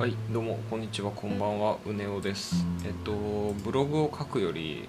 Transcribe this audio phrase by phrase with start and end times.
[0.00, 2.64] はいどうもこんにちはこんばんはうねおです。
[2.86, 3.12] えっと
[3.62, 4.88] ブログを書くより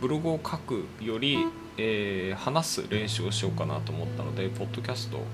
[0.00, 1.38] ブログを書くより、
[1.76, 5.24] えー話す練習をしようかなと思ったのでポッドキャストを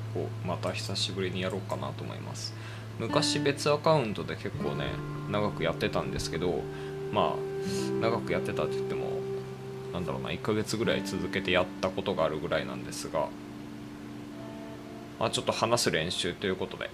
[0.47, 2.55] また久しぶりにやろうかなと思います。
[2.99, 4.87] 昔別アカウントで結構ね
[5.31, 6.63] 長くやってたんですけど
[7.13, 9.05] まあ長くやってたって言っても
[9.93, 13.29] なんだろうな1ヶ月ぐらい続けてやったことがあるぐらいなんですが
[15.19, 16.89] まあちょっと話す練習ということで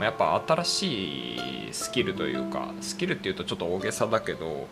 [0.00, 4.66] やっぱ新しいスキルというかスキルっていうとちょっと大げさだけど、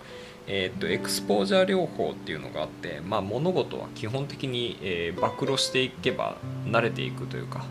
[0.47, 7.65] えー、とエクスポージャー療法っていうのがあって、まあ、物事は基本的に、えー暴露していけば慣れていくというか、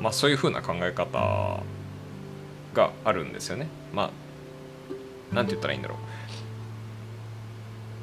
[0.00, 1.62] まあ、そういう風な考え方
[2.74, 3.68] があるんですよね。
[3.92, 4.10] ま
[5.30, 5.98] あなんて言ったらいいんだろう。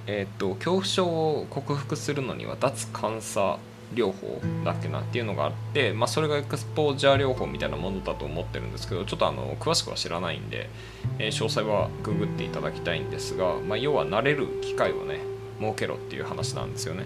[0.07, 3.57] えっ、と恐怖症を克服するのには脱監査
[3.95, 10.69] 療法だっけなっていうのがあって、まあ、それがエクスポージャー療法みたいなものだと思ってるんですけどちょっとあの詳しくは知らないんで、
[11.17, 15.19] えー詳細はググっていただきたいんですが、まあ、要は慣れる機会をね
[15.59, 17.05] 設けろっていう話なんですよね、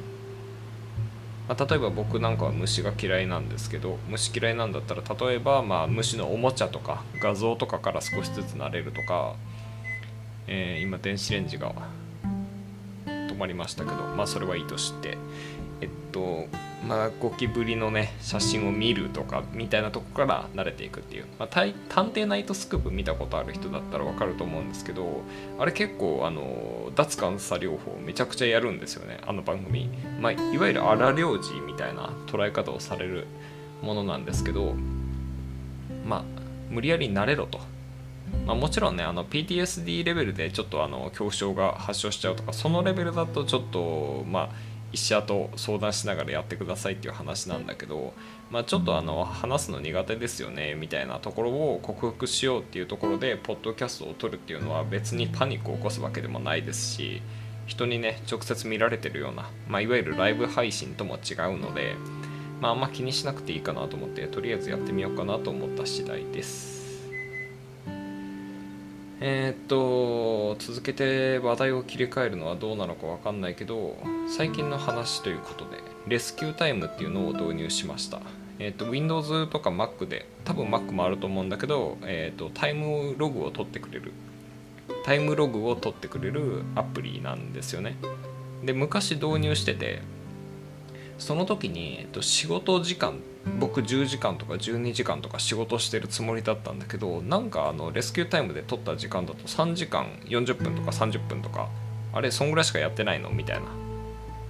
[1.47, 9.35] まあ、例えば僕なんかは虫が嫌いなんですけど虫嫌いなんだったら例えばまあ虫のおもちゃとか画像とかから少しずつ慣れるとか、
[10.47, 11.73] えー今電子レンジが
[13.05, 15.17] 止まりましたけどまあそれはいいとして。
[15.81, 16.47] えっと
[16.87, 21.73] まあゴキブリのね写真を見るとかみたいなとこから慣れていくっていう、まあ、探
[22.11, 25.21] 偵ナイトスクープ見たことある人だったらわかると思うんですけど
[25.57, 29.89] あれ結構あの脱監査療法めちゃくちゃやるんですよねあの番組、
[30.21, 33.27] まあ、いわゆる荒療治みたいな捉え方をされる
[33.81, 34.73] ものなんですけど
[36.05, 36.23] まあ
[36.69, 37.59] 無理やり慣れろと。
[38.45, 44.49] まあ、もちろんねあの PTSD レベルでちょっとあの恐怖症が発症しちゃうとかそのレベルだとちょっとまあ
[44.91, 48.13] 医者と相談しながらやってくださいっていう話なんだけど、
[48.49, 57.21] まあ、ちょっとあの話すの苦手ですよねみたいなところを克服しようっていうところでポッドキャストを撮るっていうのは別にパニックを起こすわけでもないですし
[57.67, 61.95] 人にね直接見られてるような、まあ、いわゆるライブ配信とも違うので、
[62.59, 66.78] まあ、あんま気にしなくていいかなと思ってとりあえずやってみようかなと思った次第です。
[69.21, 73.97] えーっと続けて話題を切り替えるのはどうなのかわかんないけど
[74.27, 78.21] 最近の話ということでレスキュータイムっていうのを導入しました、
[78.59, 84.11] えーっと Windows とか Mac で多分 Mac もあると思うんだけど、えーっとタイムログを取ってくれる。
[85.05, 87.95] タイムログを取ってくれるアプリなんですよね。
[88.63, 90.01] で昔導入してて
[91.17, 93.19] その時に、えっと、仕事時間
[93.59, 101.69] 僕10時間とか12時間とか仕事してるつもりだったんだけどなんかあのレスキュータイムで取った時間だと3時間40分とか30分とか
[102.13, 103.29] あれそんぐらいしかやってないの？
[103.29, 103.89] みたいな。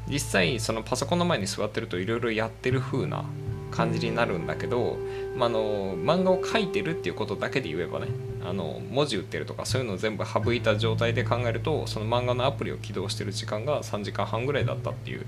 [0.10, 3.26] 実際そのパソコンの前に座ってるといろいろやってる風な
[3.70, 4.98] 感じになるんだけど、
[5.36, 8.08] まあ、の漫画を描いてるっていうことだけで言えばね
[8.44, 15.26] あの文字打ってるとかそういうのを全部省いた状態で考えるとその漫画のアプリを起動してる時間が3時間半ぐらいだったっていう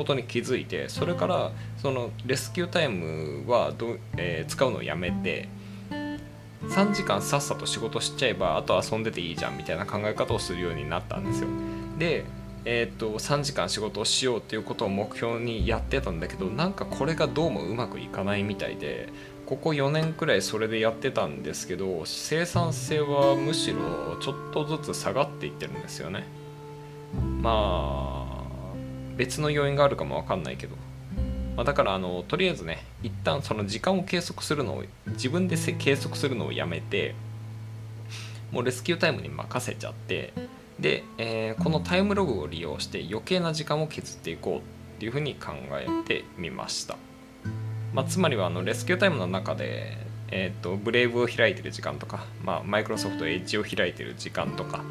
[0.00, 5.48] ことに気づいてそれからそのレスキュータイムはど、えー使うのをやめて
[5.90, 11.48] 3時間さっさと仕事しちゃえばあと遊んでていいじゃんみたいな考え方をするようになったんですよ。
[11.98, 12.24] で
[12.64, 19.10] えーっと3時間仕事をしようっていうことを目標にやってたんだけどなんかこれがどうもうまくいかないみたいで
[19.44, 26.24] ここ4年くらいそれでやってたんですけど生産性はむしろちょっとずつ下がっていってるんですよね。
[27.42, 28.39] まあ
[29.16, 30.76] 別の要因があるかもわかんないけど、
[31.56, 37.14] まあ、だからあのとりあえずね一旦その時間を計測するのを自分で計測するのをやめて
[38.50, 40.32] もうレスキュータイムに任せちゃって
[40.78, 44.60] で、えーこのタイムログを利用して余計な時間を削っていこうっ
[44.98, 46.96] ていうふうに考えてみました、
[47.94, 49.96] まあ、つまりはあのレスキュータイムの中で、
[50.30, 54.84] えー、とブレイブを開いてる時間とか、まあ、マイクロソフトエッジを開いてる時間とか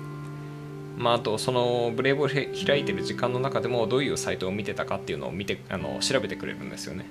[0.99, 7.05] まあ、あとそのブレイブを開いてる時間の中でもどういうサイトを見てたかっていうのを見てあの調べてくれるんですよね。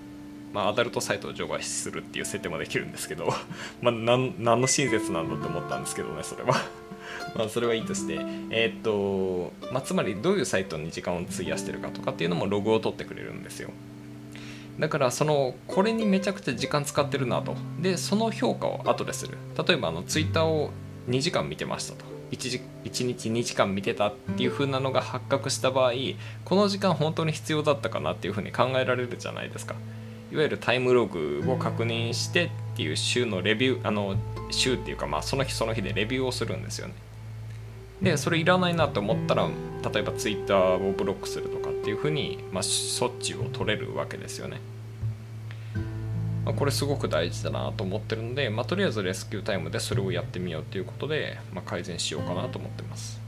[0.52, 3.32] まあ、アダルトサイトを除外するっていう設定もできるんですけど、
[3.80, 6.54] まあ、何の親切なんだと思ったんですけどねそれは。
[7.34, 8.18] まあそれはいいとして、
[8.50, 13.70] えーっとまあ、つまりどういうサイトに時間を費やしてるかとかっていうのもログを取ってくれるんですよ。
[14.78, 19.36] だからそのこれにめちゃくちゃ時間使ってるなとでその評価を後でする
[19.66, 20.70] 例えばあのツイッターを
[21.08, 25.92] 2時間見てましたと 1, 1日2時間見てたっていう風なのが発覚した場合
[26.44, 29.74] この時間本当に必要だったかなっていう風に考えられるじゃないですか。
[30.30, 34.16] いわゆるタイムログを確認してっていう週のレビューあの
[34.50, 36.94] 週っていうかまあその日その日でレビューをするんですよね。
[38.02, 39.48] でそれいらないなと思ったら
[39.92, 44.60] 例えばツイッターをブロックするとかっていう風にまあ措置を取れるわけですよね。
[46.48, 53.20] まあ、これすごく大事だなと思ってるので、まあ、とりあえずレスキュータイムでそれをやってみようということで、まあ、改善しようかなと思ってます。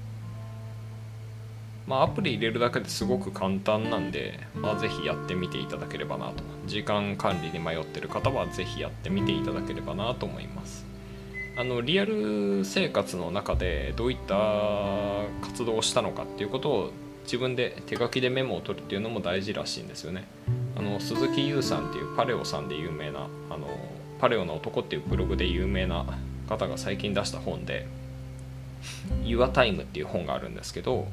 [1.87, 6.43] まあ、アプリ入れるだけですごく簡単なんで、まあ、ぜひやってみていただければなと。
[6.67, 10.87] 時間管理に迷ってる方はぜひやってみていただければなと思います。
[11.59, 14.35] あのリアル生活の中でどういった
[15.47, 16.91] 活動をしたのかっていうことを
[17.25, 20.25] 自分で手書きでメモを取るっていうのも大事らしいんですよね。
[20.81, 23.69] あの鈴木優さんっていうパレオさんで有名なあの
[24.19, 26.07] パレオの男っていうブログで有名な
[26.49, 27.87] 方が最近出した本で
[29.25, 31.07] 「YourTime」っていう本があるんですけど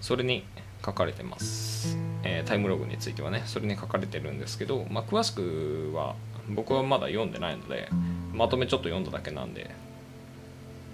[0.00, 0.42] それに
[0.82, 6.14] 書かれてます、えー、タイムログについてはねそれに書かれてるんですけど、まあ、詳しくは
[6.48, 7.90] 僕はまだ読んでないので
[8.32, 9.70] まとめちょっと読んだだけなんで、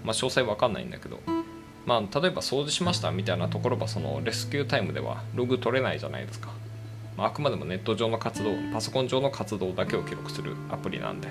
[0.03, 1.21] まあ、詳細わかんないんだけど
[1.85, 6.49] まあ例えば掃除しましたみたいなところはそのレスキュータイムではログ取れないじゃないですか、
[7.17, 11.29] まあ、あくまでもネット上の活動パソコン上の活動だけを記録するアプリなんで。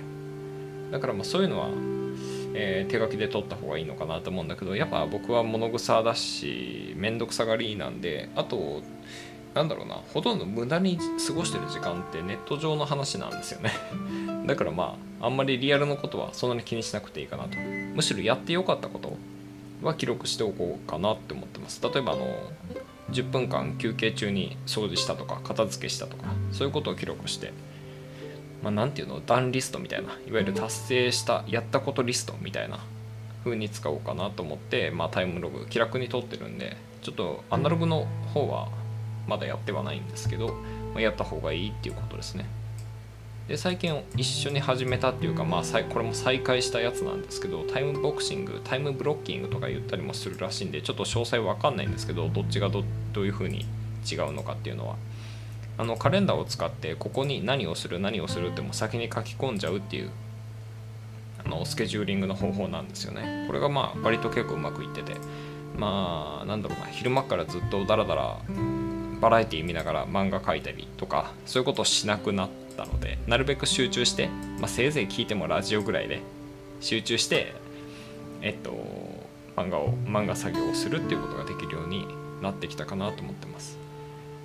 [0.91, 1.69] だからまあそういうのは
[2.59, 8.83] えー、手書きで撮った方がいいのかなと思うんだけどやっぱ僕は物臭だし面倒くさがりなんであと
[9.55, 13.73] なんだろうなほとんど無駄に過ごしてる時間ってネット上の話なんですよね。
[14.47, 17.57] だからまああんまりリアルのことはそんなに気にしなくていいかなと。
[17.95, 19.17] むしろやってよかったこと
[19.83, 21.81] は記録しておこうかなって思ってます。
[21.83, 22.27] 例えばあの
[23.11, 27.53] 10分間休憩中に掃除したとか片付けしたとかそういうことを記録して
[28.63, 32.81] まあ、なんていうの段リストみたいないわゆる達成したやったことリストみたいな
[33.45, 38.69] 風に使おうかなと思って、まあ、タイムログ気楽に取ってるんでちょっとアナログの方は
[39.29, 40.49] まだやってはないんですけど、
[40.95, 42.47] まあ、やった方がいいっていうことですね
[43.49, 52.83] で最近一緒に始めたっていうか、まあ、これも再開したやつなんですけどタイムボクシングタイムブロッキングとか言ったりもするらしいんでちょっと詳細わかんないんですけどどっちがど
[53.13, 53.65] どういう風に
[54.11, 54.97] 違うのかっていうのは。
[55.79, 60.11] あのカレンダーを使ってここに何をする何をするっても先に書き込んじゃうっていう
[61.45, 63.45] あのスケジューリングの方法なんですよね。
[63.47, 65.13] これがまあ割と結構うまくいってて。
[65.77, 68.39] まあなんだろうな昼間からずっとダラダラ
[69.21, 74.29] バラエティ見ながら漫画描いたりとかそういうことをしなくなったのでなるべく集中して、
[74.61, 76.21] まあ、せいぜい聞いてもラジオぐらいで
[76.81, 77.55] 集中して
[78.43, 78.71] えっと
[79.57, 82.07] 漫画を漫画作業をするっていうことができるように
[82.43, 83.79] なってきたかなと思ってます。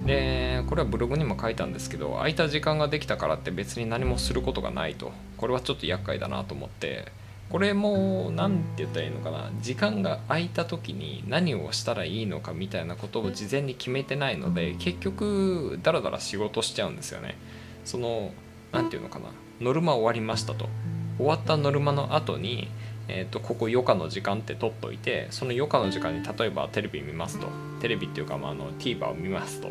[0.05, 5.11] でこれはブログにも書いたんですけど空いた時間ができたからって別に何もすることがないと。
[5.37, 7.11] これはちょっと厄介だなと思って
[7.51, 9.51] これも何て言ったらいいのかな？
[9.61, 17.37] 時間が空いた時に何をしたらいいのかみたいなことを事前に決めてないので結局ダラダラ仕事しちゃうんですよね。
[17.83, 18.31] その
[18.71, 19.25] 何て言うのかな？
[19.59, 20.69] ノルマ終わりましたと。
[21.17, 22.69] 終わったノルマの後に
[23.07, 27.47] えーと、ここ余暇の時間って取っといてその余暇の時間に例えばテレビ見ますと。
[27.81, 29.67] テレビっていうか、まあ、あの TVer を見ますと。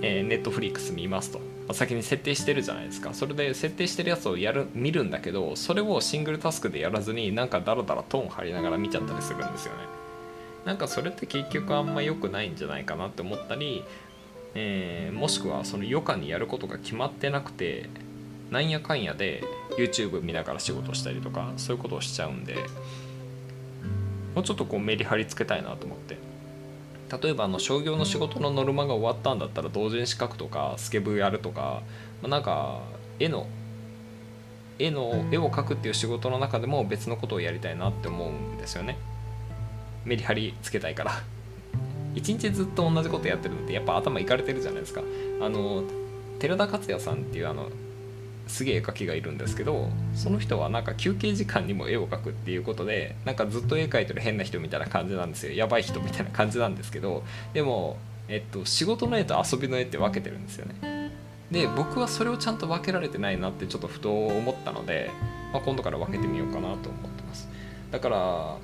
[0.00, 1.40] えー、ネットフリックス見ますと、
[1.72, 3.14] まあ、先に設定してるじゃないですか。
[3.14, 9.78] それで設定してるやつをやる見るんだけどそれをシングルタスクでやらずになんかダラダラトーン張りながら見ちゃったりするんですよね。
[10.66, 13.84] なんかそれって結局あんま良くないんじゃないかなって思ったり、
[14.54, 17.88] えー、もしくはその余暇にやることが決まってなくて
[18.50, 19.42] なんやかんやで
[19.78, 22.56] YouTube 見ながら仕事したりとかそういうことをしちゃうんで
[24.34, 26.31] もうちょっとこうメリハリつけたいなと思って。
[27.20, 31.82] 例えばあの商業の仕事のノルマが終わったんだったら同人誌書くとかスケブやるとか、
[32.22, 32.80] まあ、なんか
[33.18, 33.46] 絵の
[34.78, 38.96] 絵の絵を描くっていう仕事の中でも別のことをやりたいなって思うんですよね。
[40.04, 41.12] メリハリつけたいから。
[42.14, 45.02] 一日ずっと同じことやってるのってやっぱ頭いかれてるじゃないですか。
[45.40, 45.84] あの
[46.38, 47.68] 寺田克也さんっていうあの
[48.46, 55.52] すげえ絵描きがいるんですけどその人はなんか休憩時間にも絵を描くっていうことでなんかずっと絵描いてる変な人みたいな感じなんですよ。
[55.52, 57.22] やばい人みたいな感じなんですけど
[57.54, 57.96] でも、
[58.28, 61.12] えっと、仕事の絵と遊びの絵って分けてるんですよね。
[61.50, 65.10] で僕はそれをちゃんと分けられてないなってちょっとふと思ったので、
[65.52, 66.76] まあ、今度から分けてみようかなと思っ
[67.10, 67.48] てます。
[67.90, 68.56] だから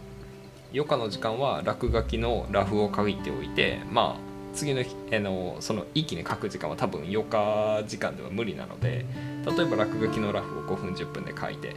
[0.72, 9.04] 余暇の時間は落書きのラフを書いておいてまあ次の日あのその一気に書く時間は多分4日時間では無理なので
[9.44, 11.76] 例えば落書きのラフを5分10分で書いて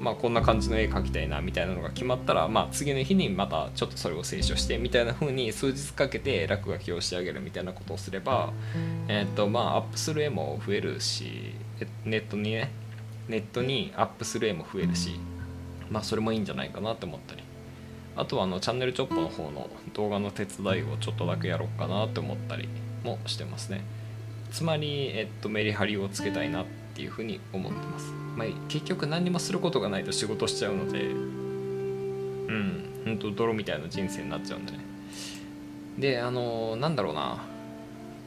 [0.00, 8.52] まあこんな感じの絵描きたいなみたいなのが決まったらまあ次の日にまたちょっとそれを清書してみたいな風に数日かけて落書きを仕上げるみたいなことをすれば
[9.08, 11.54] えっとまあアップする絵も増えるし
[12.04, 12.70] ネットにね
[13.28, 15.18] ネットにアップする絵も増えるし
[15.90, 17.42] まあそれもいいんじゃないかなって思ったり。
[18.16, 22.68] あとはあのチャンネルチョップの方の動画の手伝いをちょっとだけやろうかなって思ったり
[23.02, 23.82] もしてますね。
[24.50, 31.16] つまり、えっと、メリハリをつけたいなっていうふうに思ってます、まあ、結局何にもすることがないと仕事しちゃうのでう
[32.52, 34.78] んほんと泥みたいな人生になっちゃうんでね。
[35.98, 37.38] であのなんだろうな。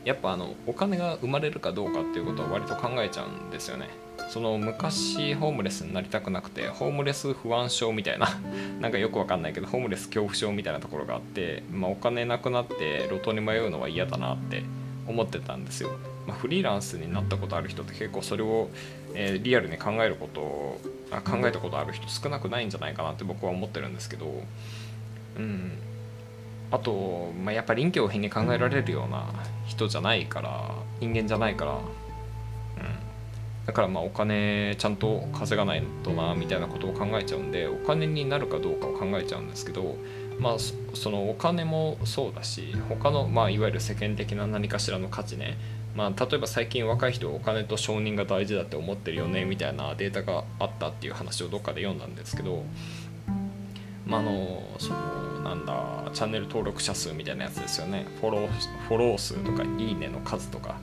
[0.05, 3.89] やっぱあのお金が生まれるかどうかっていうことは割と考えちゃうんですよね。
[4.29, 8.27] その昔ホームレスになりたくなくてホームレス不安症みたいな
[8.81, 14.63] なんかよくわかんないけどホームレス恐怖症みたいなところがあって、まあ、お金なくなって路頭に迷うのは嫌だなって
[15.07, 15.91] 思ってたんですよ、
[16.27, 18.69] まあ、フリーランスになったことある人って結構それを、
[19.13, 20.79] えー、リアルに考えること
[21.11, 24.43] あ考えたことある人少なくないんじゃないかなって僕は思ってるんですけど
[25.37, 25.71] うん。
[26.69, 29.25] あと、まあ、やっぱ臨機応変に考えられるような
[29.65, 31.79] 人じゃないから人間じゃないから、うん、
[33.67, 39.97] だからまあお金ちゃんと稼がないとなみたいなことを考えちゃうんでお金になるかどうかを考えちゃうんですけど
[40.39, 40.55] まあ
[40.93, 45.57] そのお金もそうだし他のまあいわゆる世間的な何かしらの価値ね
[45.97, 52.61] まあ、例えば最近若い人お金と承認が大事だって思ってるよねみたいなデータがあったっていう話をどっかで読んだんですけど、
[54.05, 58.05] まあ、あのそのなんだチャンネル登録者数みたいなやつですよね。
[58.21, 58.47] フォロー
[58.87, 60.75] フォロー数とかいいねの数とか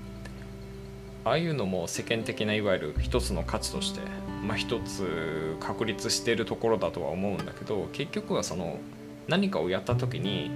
[1.24, 4.00] ああいうのも世間的ないわゆる一つの価値として、
[4.46, 8.78] まあ、一つ確立してるところだとは思うんだけど結局はその
[9.26, 10.50] 何かをやった時に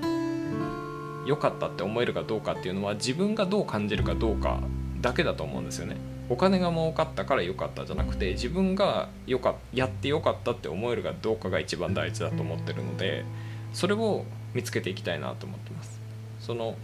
[1.24, 4.60] 良かったって思えるかどうかっていうのは自分がどう感じるかどうか
[5.00, 5.96] だけだと思うんですよね。
[6.30, 13.24] お金が儲かったから良かったじゃなくて自分がよかやってよかったって思えるかどうかが一番大事だと思ってるので
[13.72, 15.98] それを見つけていきたいなと思ってます。
[16.40, 16.76] その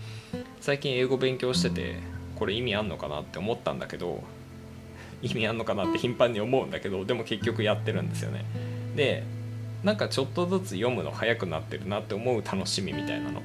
[0.60, 2.13] 最近英語勉強してて
[2.44, 4.22] これ意味あんのかなって思ったんだけど
[5.22, 8.44] 意味あんのかなって頻繁に思うんだけどでも結局やってるんですよね。
[8.94, 9.22] で
[9.82, 13.40] なんかちょっとずつ読むの早くなってるなって思う楽しみみたいなの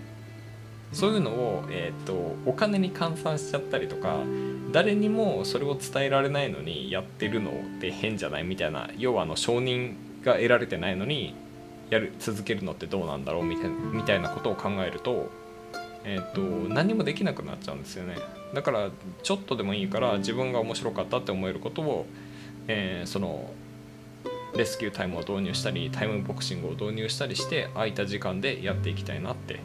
[0.92, 4.18] そういうのを、えーと、お金に換算しちゃったりとか
[4.74, 9.94] 誰にもそれを伝えられないのにやってるのって変じゃないみたいな要はあの承認
[10.26, 11.36] が得られてないのに
[11.90, 13.56] やる続けるのってどうなんだろうみ
[14.04, 15.30] たいなことを考えると,、
[16.04, 16.42] えーと、
[16.74, 18.18] 何もできなくなっちゃうんですよね
[18.54, 18.90] だから
[19.22, 22.06] ちょっとでもいいから自分が面白かったって思えることを、
[22.68, 23.52] えー、その
[24.56, 29.60] レスキュータイムを導入したりタイムボクシングを導入したりして空いた時間でやっていきたいなって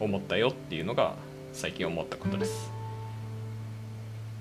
[0.00, 1.14] 思ったよっていうのが
[1.52, 2.70] 最近思ったことです、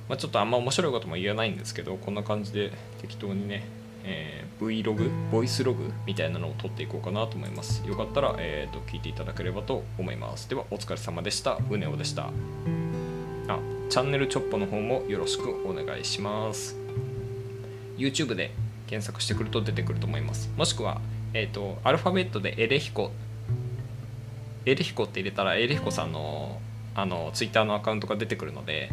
[0.07, 3.63] まあ、ちょっとあんま面白いことも言えないんですけどこんな感じで適当にね、
[4.05, 7.83] えー、Vlog ボイスログみたいなのを撮っていこうかなと思います。
[7.87, 10.47] よかったら、えーと、聞いていただければと思います。
[10.49, 11.57] ではお疲れ様でした。
[11.69, 12.29] うねおでした。
[13.53, 16.75] あチャンネルチョッポの方もよろしくお願いします。
[17.97, 18.51] YouTube で
[18.87, 20.49] 検索してくると出てくると思います。
[20.57, 21.01] もしくは
[21.33, 23.11] えっ、ー、とアルファベットでエレヒコ。
[24.65, 26.59] エレヒコって入れたらエレヒコさんの
[26.93, 28.91] あのツイッターのアカウントが出てくるので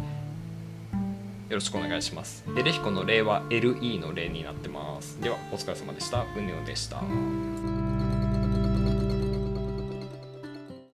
[1.49, 2.43] よろしくお願いします。
[2.57, 5.19] エレヒコの例は LE の例になってます。
[5.21, 6.25] ではお疲れ様でした。
[6.37, 7.78] うねおでした。